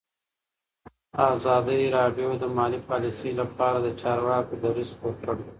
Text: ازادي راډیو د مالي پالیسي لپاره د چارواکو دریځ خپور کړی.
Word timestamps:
ازادي 1.31 1.81
راډیو 1.97 2.29
د 2.41 2.45
مالي 2.57 2.79
پالیسي 2.89 3.31
لپاره 3.39 3.77
د 3.81 3.87
چارواکو 4.01 4.53
دریځ 4.63 4.89
خپور 4.95 5.13
کړی. 5.23 5.43